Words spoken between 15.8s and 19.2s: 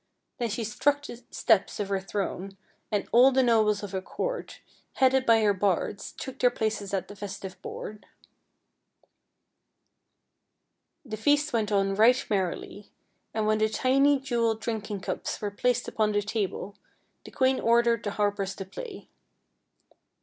upon the table, the queen ordered the harpers to play.